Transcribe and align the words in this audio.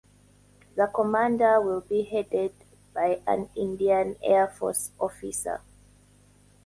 The 0.77 0.87
command 0.87 1.41
will 1.63 1.81
be 1.81 2.01
headed 2.01 2.55
by 2.91 3.21
an 3.27 3.49
Indian 3.55 4.15
Air 4.23 4.47
Force 4.47 4.89
officer. 4.99 5.61